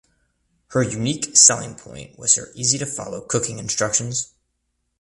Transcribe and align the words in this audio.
Her 0.69 0.81
unique 0.81 1.37
selling 1.37 1.75
point 1.75 2.17
was 2.17 2.33
her 2.33 2.49
easy 2.55 2.79
to 2.79 2.87
follow 2.87 3.21
cooking 3.21 3.59
instructions. 3.59 4.33